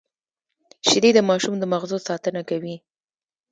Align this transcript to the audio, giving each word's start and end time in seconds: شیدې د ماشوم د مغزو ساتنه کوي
شیدې 0.87 1.11
د 1.15 1.19
ماشوم 1.29 1.55
د 1.59 1.63
مغزو 1.73 1.97
ساتنه 2.07 2.41
کوي 2.49 2.75